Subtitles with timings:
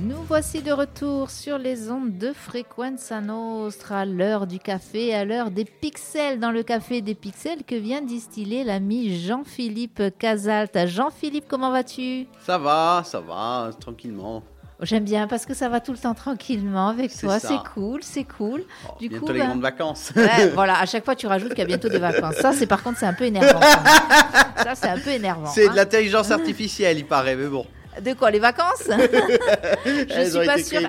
[0.00, 5.24] Nous voici de retour sur les ondes de Frequenza Nostra, à l'heure du café, à
[5.24, 10.86] l'heure des pixels dans le café des pixels que vient distiller l'ami Jean-Philippe Casalt.
[10.86, 12.26] Jean-Philippe, comment vas-tu?
[12.46, 14.44] Ça va, ça va, tranquillement.
[14.82, 17.40] J'aime bien parce que ça va tout le temps tranquillement avec toi.
[17.40, 18.62] C'est cool, c'est cool.
[18.86, 20.12] Oh, du bientôt coup, les ben, grandes vacances.
[20.54, 22.36] voilà, à chaque fois tu rajoutes qu'il y a bientôt des vacances.
[22.36, 23.60] Ça, c'est par contre, c'est un peu énervant.
[24.62, 25.46] ça, c'est un peu énervant.
[25.46, 25.74] C'est de hein.
[25.74, 27.66] l'intelligence artificielle, il paraît, mais bon.
[28.02, 28.84] De quoi Les vacances
[29.84, 30.80] Je suis pas sûre.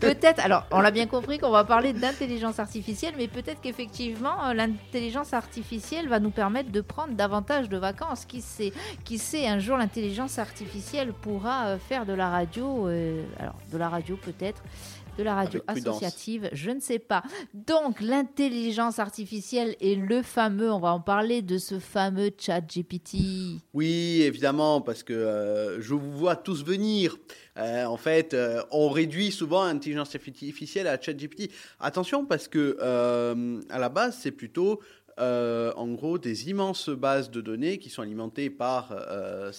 [0.00, 0.44] Peut-être.
[0.44, 5.32] Alors, on l'a bien compris qu'on va parler d'intelligence artificielle, mais peut-être qu'effectivement, euh, l'intelligence
[5.34, 8.24] artificielle va nous permettre de prendre davantage de vacances.
[8.24, 8.72] Qui sait
[9.04, 12.88] Qui sait Un jour, l'intelligence artificielle pourra euh, faire de la radio.
[12.88, 14.62] Euh, alors, de la radio peut-être
[15.18, 17.22] de la radio associative, je ne sais pas.
[17.54, 23.60] Donc l'intelligence artificielle est le fameux, on va en parler de ce fameux chat GPT.
[23.74, 27.16] Oui, évidemment, parce que euh, je vous vois tous venir.
[27.58, 31.50] Euh, en fait, euh, on réduit souvent l'intelligence artificielle à chat GPT.
[31.80, 32.78] Attention, parce que
[33.70, 34.80] à la base, c'est plutôt
[35.18, 38.96] en gros des immenses bases de données qui sont alimentées par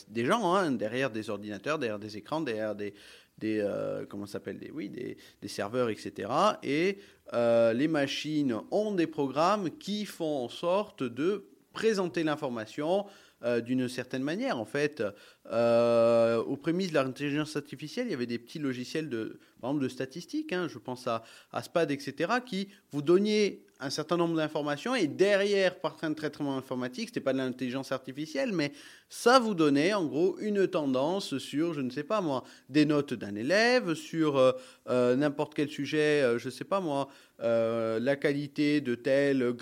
[0.09, 2.93] des gens, hein, derrière des ordinateurs, derrière des écrans, derrière des,
[3.37, 6.29] des euh, comment s'appelle des oui des, des, serveurs etc
[6.61, 6.99] et
[7.33, 13.05] euh, les machines ont des programmes qui font en sorte de présenter l'information
[13.43, 14.57] euh, d'une certaine manière.
[14.57, 15.03] En fait,
[15.51, 19.83] euh, aux prémices de l'intelligence artificielle, il y avait des petits logiciels de, par exemple,
[19.83, 24.35] de statistiques, hein, je pense à, à, SPAD, etc., qui vous donniez un certain nombre
[24.35, 28.71] d'informations et derrière, par un traitement informatique, c'était pas de l'intelligence artificielle, mais
[29.09, 33.13] ça vous donnait en gros une tendance sur, je ne sais pas moi, des notes
[33.13, 34.53] d'un élève, sur euh,
[34.89, 39.53] euh, n'importe quel sujet, je euh, je sais pas moi, la qualité de tel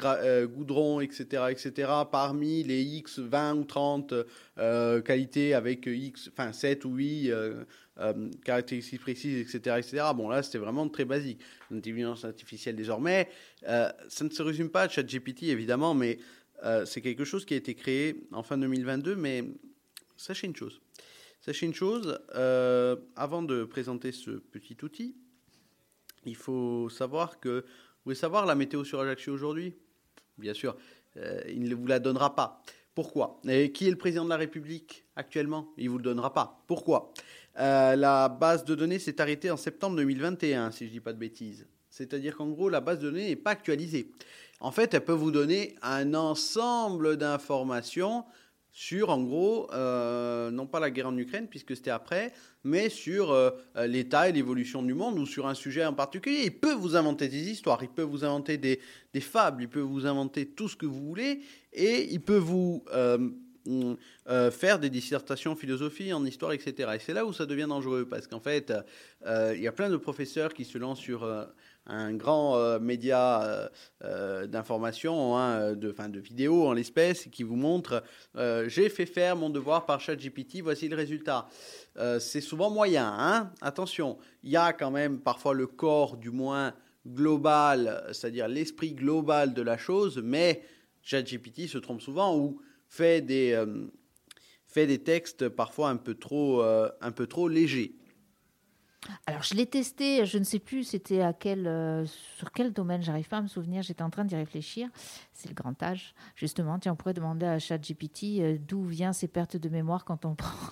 [0.55, 4.13] goudron, etc., etc., parmi les X 20 ou 30
[5.05, 7.31] qualités avec X, enfin 7 ou 8
[8.45, 10.03] caractéristiques précises, etc., etc.
[10.15, 11.39] Bon, là, c'était vraiment très basique.
[11.71, 13.29] L'intelligence artificielle, désormais,
[13.63, 16.19] ça ne se résume pas à ChatGPT, évidemment, mais
[16.63, 19.43] euh, c'est quelque chose qui a été créé en fin 2022, mais
[20.15, 20.81] sachez une chose.
[21.39, 25.15] Sachez une chose, euh, avant de présenter ce petit outil,
[26.25, 29.73] il faut savoir que, vous voulez savoir la météo sur Ajaccio aujourd'hui?
[30.37, 30.77] Bien sûr,
[31.17, 32.61] euh, il ne vous la donnera pas.
[32.95, 33.39] Pourquoi?
[33.47, 35.73] Et qui est le président de la République actuellement?
[35.77, 36.63] Il ne vous le donnera pas.
[36.67, 37.13] Pourquoi?
[37.55, 41.19] La base de données s'est arrêtée en septembre 2021, si je ne dis pas de
[41.19, 41.67] bêtises.
[41.89, 44.11] C'est-à-dire qu'en gros, la base de données n'est pas actualisée
[44.61, 48.23] en fait, elle peut vous donner un ensemble d'informations
[48.73, 52.31] sur, en gros, euh, non pas la guerre en Ukraine, puisque c'était après,
[52.63, 53.51] mais sur euh,
[53.85, 56.43] l'état et l'évolution du monde ou sur un sujet en particulier.
[56.45, 58.79] Il peut vous inventer des histoires, il peut vous inventer des,
[59.19, 61.41] fables, il peut vous inventer tout ce que vous voulez,
[61.73, 63.29] et il peut vous euh,
[64.51, 66.91] faire des dissertations en philosophie, en histoire, etc.
[66.95, 68.73] Et c'est là où ça devient dangereux, parce qu'en fait,
[69.25, 71.27] il y a plein de professeurs qui se lancent sur
[71.87, 73.69] un grand euh, média euh,
[74.03, 78.03] euh, d'information, hein, de, fin, de vidéos en l'espèce, qui vous montre
[78.67, 81.47] j'ai fait faire mon devoir par ChatGPT, voici le résultat.
[82.19, 86.73] c'est souvent moyen, hein attention, il y a quand même parfois le corps du moins
[87.05, 90.63] global, c'est-à-dire l'esprit global de la chose, mais
[91.01, 93.57] ChatGPT se trompe souvent ou fait des,
[95.03, 97.95] textes parfois un peu trop légers.
[99.25, 102.05] Alors, je l'ai testé, je ne sais plus c'était euh,
[102.37, 104.89] sur quel domaine, j'arrive pas à me souvenir, j'étais en train d'y réfléchir.
[105.33, 106.77] C'est le grand âge, justement.
[106.77, 110.35] Tiens, on pourrait demander à ChatGPT euh, d'où vient ces pertes de mémoire quand on
[110.35, 110.69] prend,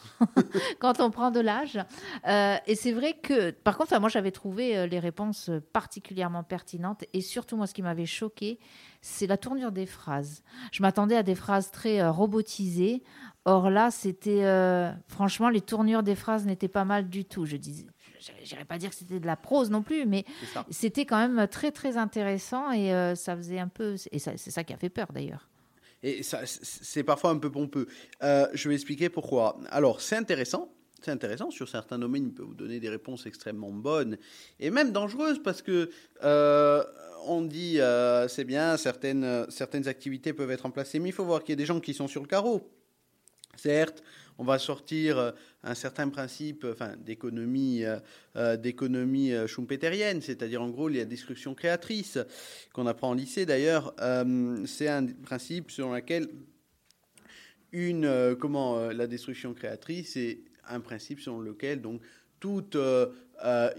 [0.79, 1.79] quand on prend de l'âge.
[2.27, 7.05] Euh, et c'est vrai que, par contre, moi, j'avais trouvé les réponses particulièrement pertinentes.
[7.13, 8.59] Et surtout, moi, ce qui m'avait choqué,
[9.01, 10.43] c'est la tournure des phrases.
[10.71, 13.03] Je m'attendais à des phrases très robotisées.
[13.45, 14.43] Or là, c'était
[15.07, 17.45] franchement, les tournures des phrases n'étaient pas mal du tout.
[17.45, 17.87] Je disais,
[18.43, 20.25] j'irais pas dire que c'était de la prose non plus, mais
[20.69, 24.63] c'était quand même très très intéressant et euh, ça faisait un peu et c'est ça
[24.63, 25.47] qui a fait peur d'ailleurs.
[26.01, 27.87] Et c'est parfois un peu pompeux.
[28.23, 29.59] Euh, je vais expliquer pourquoi.
[29.69, 30.73] Alors c'est intéressant.
[31.01, 34.17] C'est intéressant, sur certains domaines, il peut vous donner des réponses extrêmement bonnes
[34.59, 35.89] et même dangereuses parce que
[36.25, 36.83] euh,
[37.25, 37.79] on dit
[38.27, 41.55] c'est bien, certaines, certaines activités peuvent être remplacées, mais il faut voir qu'il y a
[41.57, 42.69] des gens qui sont sur le carreau.
[43.55, 44.03] Certes,
[44.39, 45.31] on va sortir euh,
[45.63, 47.99] un certain principe enfin, d'économie euh,
[48.37, 52.17] euh, d'économie schumpeterienne, c'est-à-dire en gros la destruction créatrice
[52.73, 53.93] qu'on apprend en lycée d'ailleurs,
[54.65, 56.29] c'est un principe selon lequel
[57.71, 62.01] une comment la destruction créatrice est un principe selon lequel donc
[62.39, 62.77] toute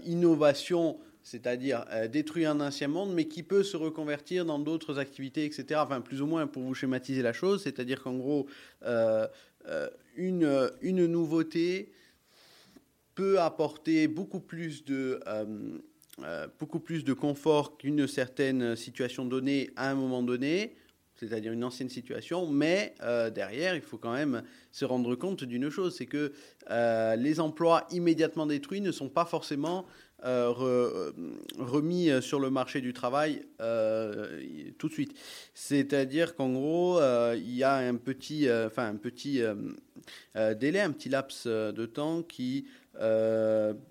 [0.05, 5.79] innovation c'est-à-dire détruire un ancien monde, mais qui peut se reconvertir dans d'autres activités, etc.
[5.83, 8.47] Enfin, plus ou moins pour vous schématiser la chose, c'est-à-dire qu'en gros,
[10.15, 11.91] une, une nouveauté
[13.15, 15.19] peut apporter beaucoup plus de,
[16.59, 20.75] beaucoup plus de confort qu'une certaine situation donnée à un moment donné
[21.21, 22.95] c'est-à-dire une ancienne situation, mais
[23.35, 24.41] derrière, il faut quand même
[24.71, 26.33] se rendre compte d'une chose, c'est que
[27.15, 29.85] les emplois immédiatement détruits ne sont pas forcément
[30.23, 31.11] euh, euh,
[31.57, 34.39] remis sur le marché du travail euh,
[34.77, 35.17] tout de suite.
[35.55, 36.99] C'est-à-dire qu'en gros,
[37.33, 39.41] il y a un petit, enfin un petit
[40.35, 42.67] délai, un petit laps de temps qui,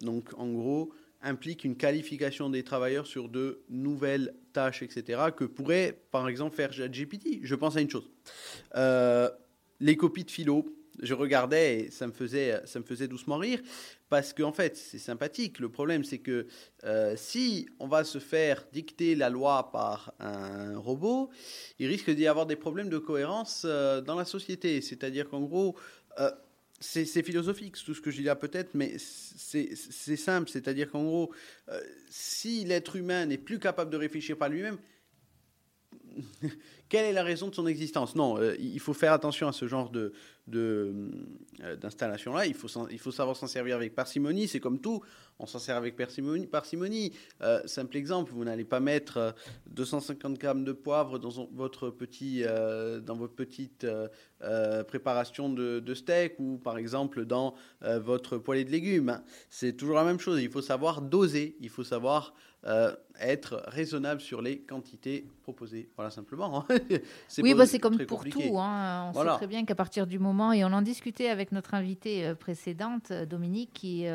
[0.03, 0.93] donc en gros,
[1.23, 6.71] implique une qualification des travailleurs sur de nouvelles tâches, etc., que pourrait, par exemple, faire
[6.71, 7.41] GPT.
[7.43, 8.09] Je pense à une chose.
[9.81, 13.61] les copies de philo, je regardais et ça me faisait, ça me faisait doucement rire
[14.09, 15.61] parce qu'en fait, c'est sympathique.
[15.61, 16.47] Le problème, c'est que
[16.85, 21.31] euh, si on va se faire dicter la loi par un robot,
[21.79, 24.81] il risque d'y avoir des problèmes de cohérence euh, dans la société.
[24.81, 25.77] C'est-à-dire qu'en gros,
[26.19, 26.31] euh,
[26.81, 30.49] c'est philosophique, tout ce que je dis là peut-être, mais c'est simple.
[30.49, 31.31] C'est-à-dire qu'en gros,
[32.09, 34.79] si l'être humain n'est plus capable de réfléchir par lui-même,
[36.91, 38.15] quelle est la raison de son existence?
[38.15, 40.13] Non, il faut faire attention à ce genre de,
[41.63, 42.47] euh, d'installation-là.
[42.47, 44.49] Il faut, il faut savoir s'en servir avec parcimonie.
[44.49, 45.03] C'est comme tout,
[45.39, 46.47] on s'en sert avec parcimonie.
[46.47, 47.13] parcimonie.
[47.43, 49.35] Euh, simple exemple, vous n'allez pas mettre
[49.67, 53.87] 250 euh, grammes de poivre dans votre, petit, dans votre petite
[54.89, 59.21] préparation de, steak ou par exemple dans votre poêlée de légumes.
[59.51, 60.41] C'est toujours la même chose.
[60.41, 61.57] Il faut savoir doser.
[61.61, 62.35] Il faut savoir
[63.21, 65.91] être raisonnable sur les quantités proposées.
[65.97, 66.65] Voilà, simplement.
[66.69, 66.77] Hein.
[67.43, 68.59] oui, bah, c'est comme pour tout.
[68.59, 69.11] Hein.
[69.15, 72.35] On sait très bien qu'à partir du moment, et on en discutait avec notre invitée
[72.39, 74.07] précédente, Dominique, qui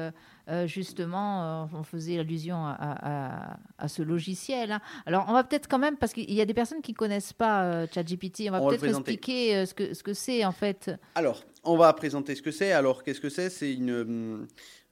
[0.48, 3.58] euh, justement, euh, on faisait allusion à,
[3.88, 4.74] ce logiciel.
[4.74, 4.82] Hein.
[5.06, 7.34] Alors, on va peut-être quand même, parce qu'il y a des personnes qui ne connaissent
[7.34, 10.92] pas euh, ChatGPT, on va peut-être expliquer ce que ce que c'est en fait.
[11.16, 12.72] Alors, on va présenter ce que c'est.
[12.72, 13.50] Alors, qu'est-ce que c'est?
[13.50, 14.48] C'est une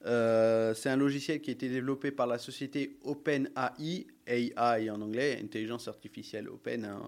[0.06, 5.88] c'est un logiciel qui a été développé par la société OpenAI, AI en anglais, intelligence
[5.88, 7.02] artificielle open, hein,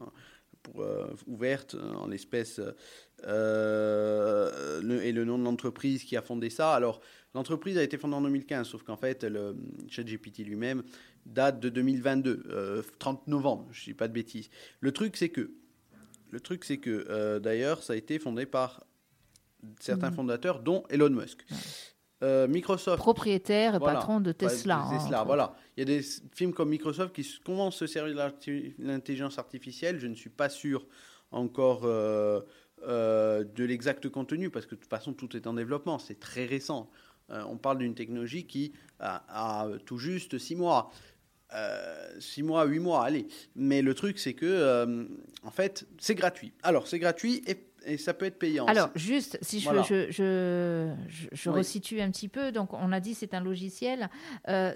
[0.65, 0.85] pour,
[1.27, 2.59] ouverte en l'espèce,
[3.23, 6.73] et le nom de l'entreprise qui a fondé ça.
[6.73, 7.01] Alors,
[7.35, 9.57] L'entreprise a été fondée en 2015, sauf qu'en fait, le
[9.89, 10.83] ChatGPT lui-même
[11.25, 14.49] date de 2022, 30 euh, novembre, je ne dis pas de bêtises.
[14.79, 15.51] Le truc, c'est que,
[16.31, 18.85] le truc, c'est que euh, d'ailleurs, ça a été fondé par
[19.81, 20.15] certains mhm.
[20.15, 21.45] fondateurs, dont Elon Musk.
[22.23, 22.97] Euh, Microsoft.
[22.97, 24.79] Propriétaire et patron de Tesla.
[24.79, 25.55] Hein, Tesla, voilà.
[25.75, 29.99] Il y a des films comme Microsoft qui commencent à se servir de l'intelligence artificielle.
[29.99, 30.85] Je ne suis pas sûr
[31.31, 35.99] encore de l'exact contenu parce que de toute façon, tout est en développement.
[35.99, 36.89] C'est très récent.
[37.31, 40.91] Euh, on parle d'une technologie qui a, tout juste six mois.
[41.53, 43.27] Euh, six mois, huit mois, allez.
[43.55, 45.05] Mais le truc, c'est que, euh,
[45.43, 46.53] en fait, c'est gratuit.
[46.63, 47.57] Alors, c'est gratuit et,
[47.97, 48.65] ça peut être payant.
[48.65, 49.69] Alors, juste, si je,
[50.09, 50.93] je,
[51.31, 54.09] je, resitue un petit peu, donc on a dit c'est un logiciel.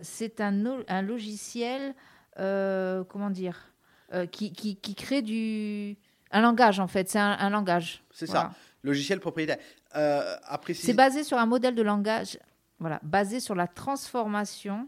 [0.01, 1.95] c'est un, un, logiciel,
[2.35, 3.73] comment dire,
[4.31, 5.97] qui, qui, qui, crée du.
[6.31, 7.09] Un langage, en fait.
[7.09, 8.03] C'est un, langage.
[8.11, 8.51] C'est ça.
[8.83, 9.57] Logiciel propriétaire.
[9.95, 10.35] Euh,
[10.73, 12.37] c'est basé sur un modèle de langage,
[12.79, 14.87] voilà, basé sur la transformation.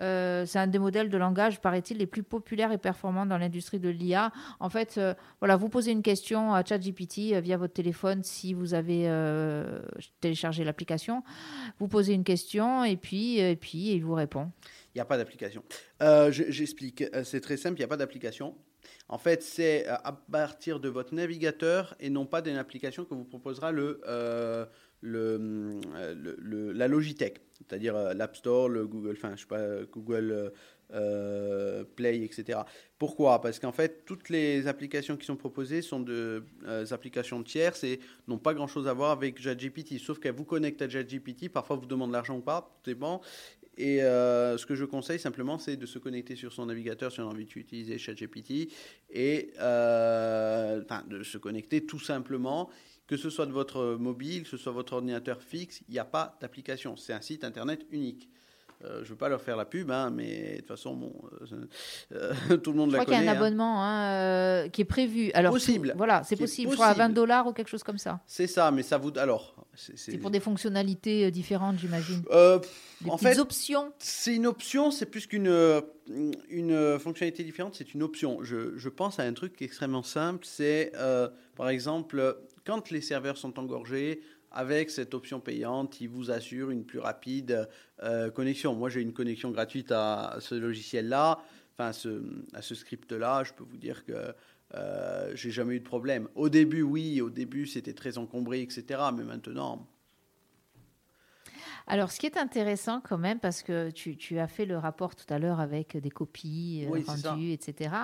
[0.00, 3.80] Euh, c'est un des modèles de langage, paraît-il, les plus populaires et performants dans l'industrie
[3.80, 4.32] de l'IA.
[4.60, 8.74] En fait, euh, voilà, vous posez une question à ChatGPT via votre téléphone si vous
[8.74, 9.08] avez
[10.20, 11.22] téléchargé l'application.
[11.78, 14.50] Vous posez une question et puis, et puis il vous répond.
[14.94, 15.62] Il n'y a pas d'application.
[16.30, 17.04] J'explique.
[17.24, 18.54] C'est très simple, il n'y a pas d'application.
[19.08, 23.14] En fait, c'est euh, à partir de votre navigateur et non pas d'une application que
[23.14, 24.00] vous proposera le,
[25.04, 30.52] euh, euh, la Logitech, c'est-à-dire l'App Store, le Google, enfin, je sais pas, Google
[31.96, 32.60] Play, etc.
[32.98, 33.40] Pourquoi?
[33.40, 36.40] Parce qu'en fait, toutes les applications qui sont proposées sont des
[36.92, 40.88] applications tierces et n'ont pas grand-chose à voir avec ChatGPT, sauf qu'elles vous connectent à
[40.88, 43.20] ChatGPT, parfois vous demandent l'argent ou pas, tout dépend,
[43.78, 47.20] et euh, ce que je conseille simplement, c'est de se connecter sur son navigateur si
[47.20, 48.72] on a envie d'utiliser ChatGPT
[49.10, 52.70] et euh, de se connecter tout simplement,
[53.08, 56.04] que ce soit de votre mobile, que ce soit votre ordinateur fixe, il n'y a
[56.04, 56.96] pas d'application.
[56.96, 58.28] C'est un site internet unique.
[58.84, 61.12] Euh, je ne veux pas leur faire la pub, hein, mais de toute façon, bon,
[62.12, 63.00] euh, tout le monde la connaît.
[63.00, 63.36] Je crois qu'il y a un hein.
[63.36, 65.32] abonnement hein, qui est prévu.
[65.32, 65.94] Alors, possible.
[65.96, 66.70] voilà, c'est possible.
[66.70, 68.20] Je crois à 20 dollars ou quelque chose comme ça.
[68.26, 69.10] C'est ça, mais ça vous.
[69.16, 69.54] Alors.
[69.74, 72.22] C'est pour des fonctionnalités différentes, j'imagine.
[73.08, 73.92] en fait, options.
[73.98, 75.82] C'est une option, c'est plus qu'une
[76.48, 78.42] une fonctionnalité différente, c'est une option.
[78.42, 80.92] Je, je, pense à un truc extrêmement simple, c'est
[81.56, 82.36] par exemple
[82.68, 84.20] quand les serveurs sont engorgés,
[84.50, 87.66] avec cette option payante, il vous assure une plus rapide
[88.02, 88.74] euh, connexion.
[88.74, 91.38] Moi, j'ai une connexion gratuite à, ce logiciel-là,
[91.72, 91.92] enfin
[92.52, 93.42] à ce script-là.
[93.44, 94.34] Je peux vous dire que
[94.74, 96.28] euh, j'ai jamais eu de problème.
[96.34, 99.00] Au début, oui, au début, c'était très encombré, etc.
[99.16, 99.88] Mais maintenant,
[101.86, 105.16] Alors, ce qui est intéressant quand même, parce que tu, tu as fait le rapport
[105.16, 107.94] tout à l'heure avec des copies euh, Oui, rendues, etc.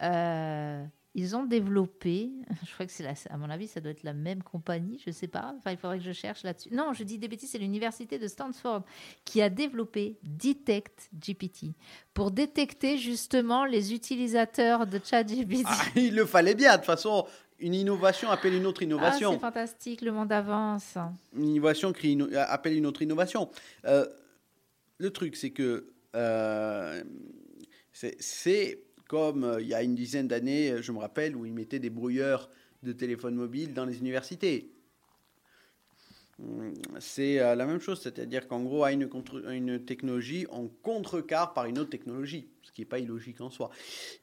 [0.00, 0.84] Euh,
[1.18, 2.30] ils ont développé,
[2.68, 5.10] je crois que c'est la- à mon avis, ça doit être la même compagnie, je
[5.10, 5.54] sais pas.
[5.56, 6.68] Enfin, il faudrait que je cherche là-dessus.
[6.72, 8.84] Non, je dis des bêtises, c'est l'université de Stanford
[9.24, 11.72] qui a développé Detect GPT
[12.12, 15.62] pour détecter justement les utilisateurs de ChatGPT.
[15.64, 16.72] Ah, il le fallait bien.
[16.72, 17.26] De toute façon,
[17.58, 19.32] une innovation appelle une autre Ah, innovation.
[19.32, 20.98] c'est fantastique, le monde avance.
[21.34, 23.48] une innovation crée une- appelle une autre innovation.
[23.86, 24.06] Euh,
[24.98, 27.02] le truc, c'est que euh,
[27.92, 31.46] c'est- c'est comme euh, il y a une dizaine d'années, euh, je me rappelle, où
[31.46, 32.50] ils mettaient des brouilleurs
[32.82, 34.72] de téléphones mobiles dans les universités.
[36.42, 39.08] Hum, C'est euh, la même chose, c'est-à-dire qu'en gros, à une,
[39.50, 43.70] une technologie, on contrecarre par une autre technologie, ce qui n'est pas illogique en soi.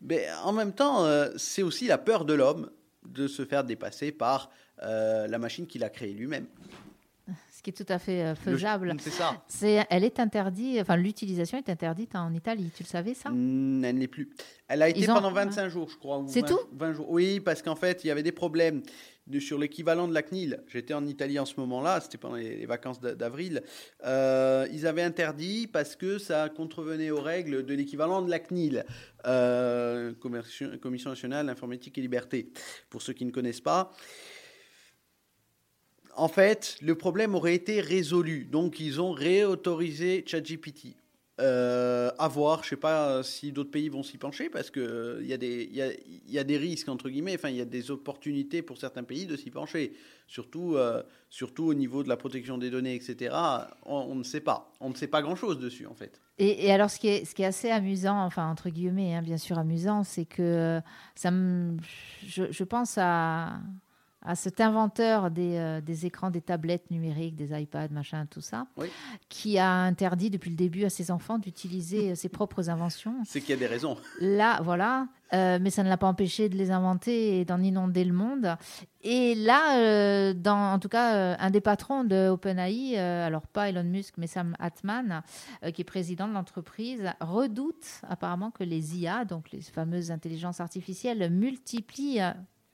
[0.01, 1.05] Mais en même temps,
[1.37, 2.69] c'est aussi la peur de l'homme
[3.05, 6.45] de se faire dépasser par la machine qu'il a créée lui-même.
[7.51, 8.93] Ce qui est tout à fait euh, faisable.
[8.99, 9.41] C'est ça.
[9.47, 12.69] C'est, elle est interdite, enfin l'utilisation est interdite en Italie.
[12.75, 13.29] Tu le savais ça?
[13.29, 14.29] Mm, elle n'est plus.
[14.67, 16.23] Elle a été Ils ont- pendant 25 jours, je crois.
[16.27, 16.59] C'est 20 tout?
[16.73, 17.09] 20 jours.
[17.09, 18.81] Oui, parce qu'en fait, il y avait des problèmes
[19.27, 20.61] de- sur l'équivalent de la CNIL.
[20.67, 23.63] J'étais en Italie en ce moment-là, c'était pendant les, les vacances d'a- d'avril.
[24.03, 28.83] Euh, ils avaient interdit parce que ça contrevenait aux règles de l'équivalent de la CNIL,
[29.25, 30.11] euh,
[30.81, 32.51] Commission nationale informatique et liberté.
[32.89, 33.91] Pour ceux qui ne connaissent pas.
[36.15, 38.45] En fait, le problème aurait été résolu.
[38.45, 40.95] Donc, ils ont réautorisé ChatGPT.
[41.41, 44.79] Euh, à voir, je sais pas euh, si d'autres pays vont s'y pencher parce que
[44.79, 49.01] euh, y, a des- risques entre guillemets, enfin il y a des opportunités pour certains
[49.01, 49.93] pays de s'y pencher,
[50.27, 51.01] surtout, euh,
[51.57, 53.35] au niveau de la protection des données, etc.
[53.83, 56.21] On, ne sait pas, on ne sait pas grand chose dessus en fait.
[56.37, 60.25] Et, alors, ce qui, est, assez amusant, enfin, entre guillemets, hein, bien sûr amusant, c'est
[60.25, 60.81] que
[61.15, 61.77] ça me,
[62.27, 63.59] je pense à,
[64.25, 68.67] à cet inventeur des, euh, des écrans, des tablettes numériques, des iPads, machin, tout ça,
[68.77, 68.87] Oui.
[69.29, 73.15] qui a interdit depuis le début à ses enfants d'utiliser euh, ses propres inventions.
[73.25, 73.97] C'est qu'il y a des raisons.
[74.21, 75.07] Là, voilà.
[75.33, 78.55] Euh, mais ça ne l'a pas empêché de les inventer et d'en inonder le monde.
[79.01, 83.83] Et là, euh, dans, en tout cas, un des patrons de OpenAI, alors pas Elon
[83.83, 85.23] Musk, mais Sam Altman,
[85.73, 91.27] qui est président de l'entreprise, redoute apparemment que les IA, donc les fameuses intelligences artificielles,
[91.31, 92.21] multiplient,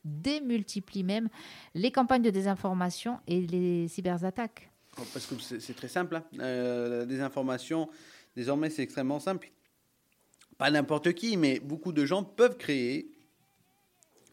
[0.06, 1.30] démultiplient même
[1.76, 4.70] les campagnes de désinformation et les cyberattaques.
[5.14, 6.16] Parce que c'est très simple.
[6.18, 6.24] hein.
[6.40, 7.90] Euh, la désinformation,
[8.36, 9.52] désormais, c'est extrêmement simple.
[10.58, 13.10] Pas n'importe qui, mais beaucoup de gens peuvent créer,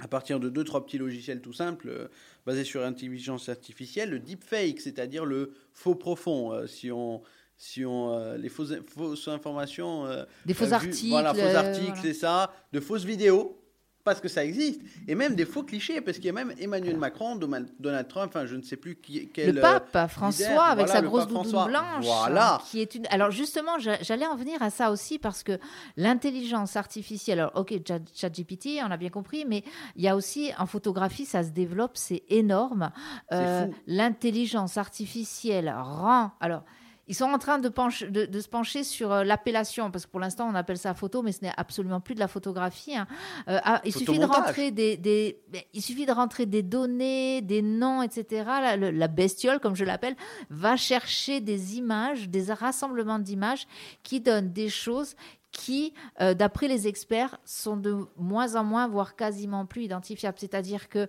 [0.00, 2.08] à partir de deux, trois petits logiciels tout simples, euh,
[2.44, 6.52] basés sur l'intelligence artificielle, le deepfake, c'est-à-dire le faux profond.
[6.52, 7.22] euh, si on.
[7.58, 10.04] Si on, euh, les fausses, fausses informations.
[10.04, 11.08] euh, Des faux articles.
[11.08, 12.52] Voilà, faux articles, c'est ça.
[12.74, 13.58] De fausses vidéos,
[14.06, 14.80] parce que ça existe.
[15.06, 18.46] Et même des faux clichés, parce qu'il y a même Emmanuel Macron, Donald Trump, enfin,
[18.46, 19.50] je ne sais plus qui, quel.
[19.54, 21.66] le euh, pape François leader, avec voilà, sa grosse doudoune François.
[21.66, 22.62] blanche Voilà.
[22.70, 25.58] qui est une alors justement j'a- j'allais en venir à ça aussi parce que
[25.96, 29.64] l'intelligence artificielle alors OK Chat- ChatGPT on a bien compris mais
[29.96, 32.90] il y a aussi en photographie ça se développe c'est énorme
[33.32, 36.62] Euh, l'intelligence artificielle rend alors
[37.08, 40.10] ils sont en train de, pencher- de- de se pencher sur euh, l'appellation, parce que
[40.10, 42.96] pour l'instant, on appelle ça photo, mais ce n'est absolument plus de la photographie.
[42.96, 43.06] hein.
[43.48, 47.42] Euh, ah, il suffit de rentrer des, des- mais il suffit de rentrer des données,
[47.42, 48.44] des noms, etc.
[48.46, 50.16] La, le- la bestiole, comme je l'appelle,
[50.50, 53.66] va chercher des images, des rassemblements d'images
[54.02, 55.14] qui donnent des choses
[55.52, 60.36] qui, euh, d'après les experts, sont de moins en moins, voire quasiment plus identifiables.
[60.38, 61.08] C'est-à-dire que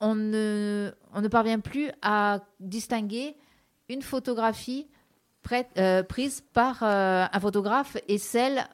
[0.00, 3.36] on ne, on ne parvient plus à distinguer
[3.88, 4.88] une photographie
[5.78, 8.66] euh, prise par euh, un photographe et celle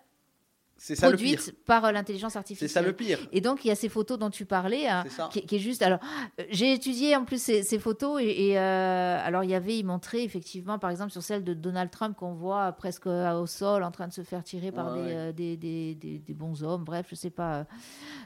[0.84, 1.36] C'est ça le pire.
[1.36, 2.68] produite par euh, l'intelligence C'est artificielle.
[2.70, 3.20] ça le pire.
[3.30, 5.58] Et donc, il y a ces photos dont tu parlais, hein, C'est qui, qui est
[5.60, 5.80] juste.
[5.82, 6.00] Alors,
[6.40, 9.78] euh, j'ai étudié en plus ces, ces photos et, et, euh, alors il y avait,
[9.78, 13.46] il montrait effectivement, par exemple, sur celle de Donald Trump qu'on voit presque euh, au
[13.46, 15.14] sol en train de se faire tirer par Ouais, des, ouais.
[15.16, 16.82] euh, des, des, des- des bons hommes.
[16.82, 17.64] Bref, je sais pas euh,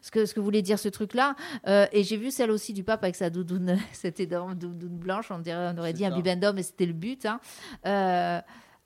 [0.01, 1.37] ce que ce que voulait dire ce truc-là.
[1.67, 5.31] Euh, et j'ai vu celle aussi du pape avec sa doudoune, cette énorme doudoune blanche.
[5.31, 7.27] On dirait, on aurait C'est dit un bibendum, mais c'était le but.
[7.27, 7.39] hein.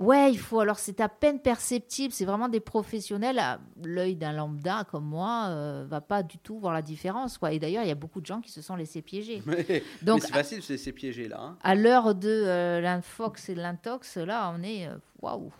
[0.01, 0.61] Ouais, il faut.
[0.61, 2.13] Alors, c'est à peine perceptible.
[2.13, 3.39] C'est vraiment des professionnels.
[3.39, 7.37] à L'œil d'un lambda comme moi euh, va pas du tout voir la différence.
[7.39, 7.53] Quoi.
[7.53, 9.43] Et d'ailleurs, il y a beaucoup de gens qui se sont laissés piéger.
[9.45, 11.39] Mais, mais Donc, c'est facile, c'est ces piégés là.
[11.41, 11.59] hein.
[11.63, 14.87] à l'heure de euh, l'infox et de l'intox, là, on est.
[14.87, 15.53] euh, Waouh!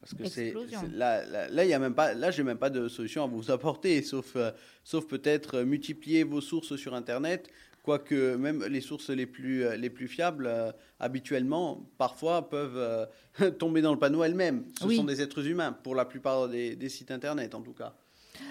[0.00, 0.54] Parce que c'est
[0.92, 3.50] là, là, là, y a même pas, là, j'ai même pas de solution à vous
[3.50, 4.52] apporter, sauf, euh,
[4.84, 7.48] sauf peut-être multiplier vos sources sur Internet.
[7.86, 13.06] Quoique même les sources les plus, euh, les plus fiables, euh, habituellement, parfois peuvent euh,
[13.60, 14.64] tomber dans le panneau elles-mêmes.
[14.80, 14.96] Ce Oui.
[14.96, 17.94] sont des êtres humains, pour la plupart des, des sites Internet en tout cas.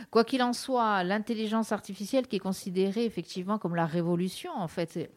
[0.09, 5.11] Quoi qu'il en soit, l'intelligence artificielle qui est considérée effectivement comme la révolution, en fait,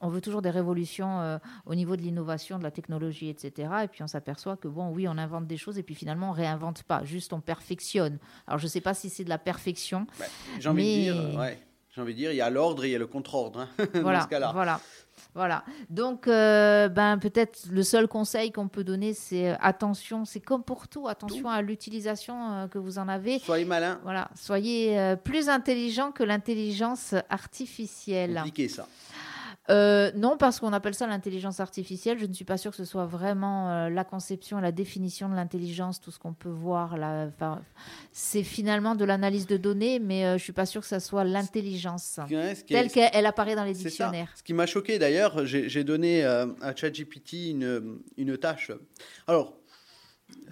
[0.00, 3.68] on veut toujours des révolutions euh, au niveau de l'innovation, de la technologie, etc.
[3.82, 6.32] Et puis on s'aperçoit que, bon, oui, on invente des choses et puis finalement, on
[6.32, 8.18] réinvente pas, juste on perfectionne.
[8.46, 10.06] Alors je ne sais pas si c'est de la perfection.
[10.20, 10.26] Bah,
[10.60, 11.58] j'ai envie de dire, ouais.
[11.94, 13.68] J'ai envie de dire, il y a l'ordre et il y a le contre-ordre hein,
[13.94, 14.50] voilà, dans ce cas-là.
[14.52, 14.80] Voilà.
[15.34, 15.64] Voilà.
[15.90, 20.62] Donc, euh, ben, peut-être le seul conseil qu'on peut donner, c'est euh, attention, c'est comme
[20.62, 23.38] pour tout, attention à l'utilisation que vous en avez.
[23.40, 24.00] Soyez malin.
[24.04, 24.28] Voilà.
[24.36, 28.34] Soyez plus intelligent que l'intelligence artificielle.
[28.36, 28.86] Compliqué ça.
[29.70, 32.18] Euh, non, parce qu'on appelle ça l'intelligence artificielle.
[32.18, 35.34] Je ne suis pas sûre que ce soit vraiment euh, la conception la définition de
[35.34, 36.96] l'intelligence, tout ce qu'on peut voir.
[36.98, 37.30] Là.
[38.12, 40.98] c'est finalement de l'analyse de données, mais euh, je ne suis pas sûre que ce
[40.98, 42.20] soit l'intelligence
[42.68, 44.32] telle qu'elle apparaît dans les dictionnaires.
[44.34, 48.70] Ce qui m'a choqué d'ailleurs, j'ai donné à ChatGPT une, une tâche.
[49.26, 49.54] Alors,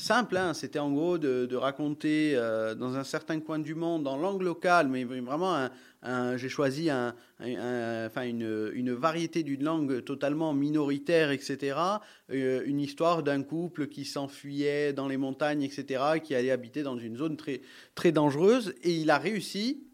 [0.03, 2.35] simple, hein, c'était en gros de, raconter
[2.79, 5.71] dans un certain coin du monde, dans langue locale, mais vraiment un,
[6.37, 11.79] j'ai choisi un, enfin une, une, variété d'une langue totalement minoritaire, etc.
[12.31, 16.99] Euh, une histoire d'un couple qui s'enfuyait dans les montagnes, etc., qui allait habiter dans
[16.99, 17.63] une zone très,
[17.95, 18.75] très dangereuse.
[18.83, 19.85] Et il a réussi,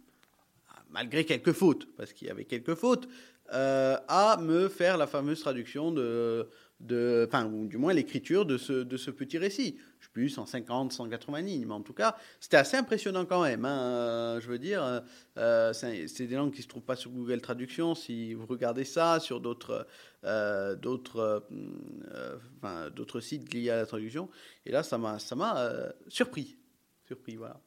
[0.91, 3.09] malgré quelques fautes, parce qu'il y avait quelques fautes,
[3.53, 6.49] euh, à me faire la fameuse traduction de,
[6.81, 9.79] ou du moins l'écriture de ce, petit récit.
[10.01, 13.65] Je sais plus, 150, 180 lignes, mais en tout cas, c'était assez impressionnant quand même.
[13.65, 13.79] Hein.
[13.81, 15.03] Euh, je veux dire,
[15.37, 17.95] euh, c'est des langues qui ne se trouvent pas sur Google Traduction.
[17.95, 19.87] Si vous regardez ça sur d'autres
[20.25, 21.43] euh, d'autres
[23.21, 24.29] sites liés à la traduction,
[24.65, 25.19] et là, ça m'a
[26.09, 26.57] surpris.
[27.07, 27.61] Surpris, voilà.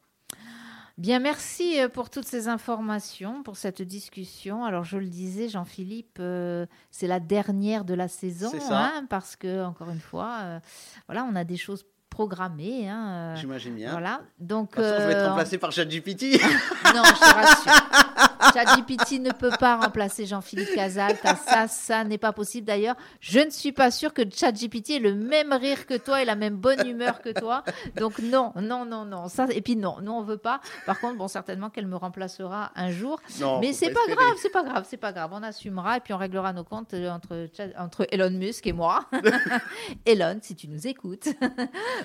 [1.01, 4.65] Bien, merci euh, pour toutes ces informations, pour cette discussion.
[4.65, 9.65] Alors, je le disais, Jean-Philippe, euh, c'est la dernière de la saison, hein, parce que,
[9.65, 10.60] encore une fois, euh,
[11.08, 12.88] voilà, on a des choses programmées.
[12.88, 13.89] Hein, J'imagine bien.
[13.89, 14.22] Voilà.
[14.38, 16.22] Donc, je vais être remplacé par ChatGPT.
[16.93, 18.27] non, je te rassure.
[18.53, 21.17] ChatGPT ne peut pas remplacer Jean-Philippe Casal.
[21.45, 22.67] Ça, ça n'est pas possible.
[22.67, 26.25] D'ailleurs, je ne suis pas sûre que ChatGPT ait le même rire que toi et
[26.25, 27.63] la même bonne humeur que toi.
[27.98, 29.27] Donc non, non, non, non.
[29.27, 30.62] Ça, et puis non, nous on veut pas.
[30.86, 33.19] Par contre, bon, certainement qu'elle me remplacera un jour.
[33.39, 35.32] Non, Mais c'est pas, pas grave, c'est pas grave, c'est pas grave.
[35.34, 39.06] On assumera et puis on réglera nos comptes euh, entre, entre Elon Musk et moi.
[40.06, 41.30] Elon, si tu nous écoutes.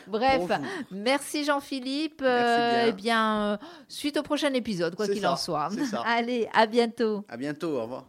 [0.07, 0.51] Bref,
[0.90, 2.22] merci Jean-Philippe.
[2.22, 3.57] Euh, eh bien, euh,
[3.88, 5.70] suite au prochain épisode, quoi qu'il en soit.
[5.90, 6.03] Ça.
[6.27, 7.25] Allez, à bientôt.
[7.29, 8.05] À bientôt, au revoir.